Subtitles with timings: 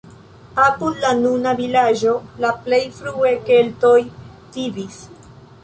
[0.61, 2.15] Apud la nuna vilaĝo
[2.47, 3.95] la plej frue keltoj
[4.57, 5.01] vivis.